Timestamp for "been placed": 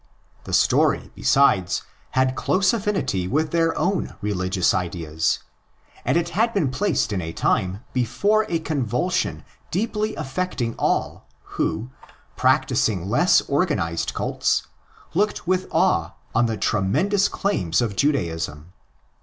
6.55-7.13